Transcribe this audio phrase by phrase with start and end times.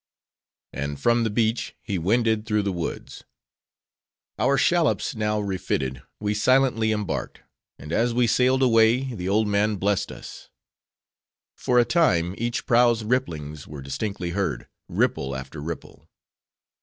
[0.73, 3.23] And from the beach, he wended through the woods.
[4.39, 7.41] Our shallops now refitted, we silently embarked;
[7.77, 10.49] and as we sailed away, the old man blessed us.
[11.55, 16.09] For a time, each prow's ripplings were distinctly heard: ripple after ripple.